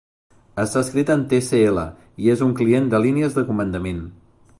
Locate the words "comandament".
3.51-4.01